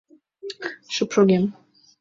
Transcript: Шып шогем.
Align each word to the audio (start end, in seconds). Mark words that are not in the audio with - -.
Шып 0.95 1.09
шогем. 1.15 1.43